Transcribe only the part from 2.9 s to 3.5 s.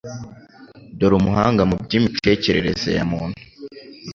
ya muntu,